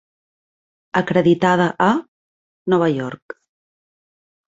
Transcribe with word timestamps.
Acreditada 1.01 1.69
a: 1.89 1.91
Nova 2.75 2.91
York. 2.97 3.41